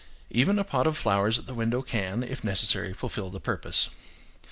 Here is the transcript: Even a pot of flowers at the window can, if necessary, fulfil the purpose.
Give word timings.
Even 0.31 0.57
a 0.57 0.63
pot 0.63 0.87
of 0.87 0.97
flowers 0.97 1.37
at 1.37 1.45
the 1.45 1.53
window 1.53 1.83
can, 1.83 2.23
if 2.23 2.43
necessary, 2.43 2.91
fulfil 2.91 3.29
the 3.29 3.39
purpose. 3.39 3.89